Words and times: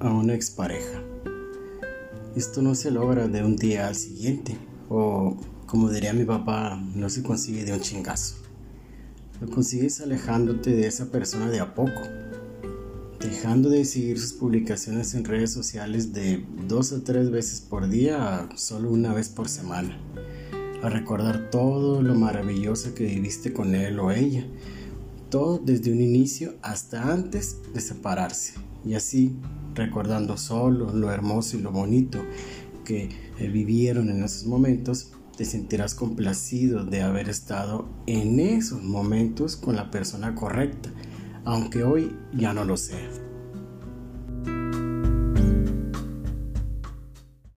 una 0.00 0.34
expareja. 0.34 1.02
Esto 2.36 2.62
no 2.62 2.74
se 2.74 2.90
logra 2.90 3.26
de 3.26 3.42
un 3.42 3.56
día 3.56 3.88
al 3.88 3.94
siguiente, 3.94 4.56
o 4.88 5.36
como 5.66 5.90
diría 5.90 6.12
mi 6.12 6.24
papá, 6.24 6.80
no 6.94 7.08
se 7.08 7.22
consigue 7.22 7.64
de 7.64 7.72
un 7.72 7.80
chingazo. 7.80 8.36
Lo 9.40 9.48
consigues 9.48 10.00
alejándote 10.00 10.70
de 10.70 10.86
esa 10.86 11.10
persona 11.10 11.50
de 11.50 11.60
a 11.60 11.74
poco, 11.74 12.00
dejando 13.18 13.70
de 13.70 13.84
seguir 13.84 14.18
sus 14.20 14.34
publicaciones 14.34 15.14
en 15.14 15.24
redes 15.24 15.52
sociales 15.52 16.12
de 16.12 16.44
dos 16.68 16.92
o 16.92 17.02
tres 17.02 17.30
veces 17.30 17.60
por 17.60 17.88
día 17.88 18.38
a 18.38 18.56
solo 18.56 18.90
una 18.90 19.12
vez 19.12 19.28
por 19.28 19.48
semana, 19.48 19.98
a 20.82 20.88
recordar 20.88 21.50
todo 21.50 22.02
lo 22.02 22.14
maravilloso 22.14 22.94
que 22.94 23.04
viviste 23.04 23.52
con 23.52 23.74
él 23.74 23.98
o 23.98 24.12
ella, 24.12 24.46
todo 25.28 25.58
desde 25.58 25.90
un 25.90 26.00
inicio 26.00 26.54
hasta 26.62 27.12
antes 27.12 27.56
de 27.72 27.80
separarse, 27.80 28.54
y 28.84 28.94
así 28.94 29.36
recordando 29.74 30.36
solo 30.36 30.92
lo 30.92 31.10
hermoso 31.10 31.56
y 31.56 31.60
lo 31.60 31.72
bonito 31.72 32.22
que 32.84 33.08
eh, 33.38 33.48
vivieron 33.48 34.10
en 34.10 34.22
esos 34.22 34.46
momentos, 34.46 35.12
te 35.36 35.44
sentirás 35.44 35.94
complacido 35.94 36.84
de 36.84 37.02
haber 37.02 37.28
estado 37.28 37.88
en 38.06 38.38
esos 38.38 38.82
momentos 38.82 39.56
con 39.56 39.74
la 39.74 39.90
persona 39.90 40.34
correcta, 40.34 40.90
aunque 41.44 41.82
hoy 41.82 42.14
ya 42.32 42.52
no 42.52 42.64
lo 42.64 42.76
sea. 42.76 43.23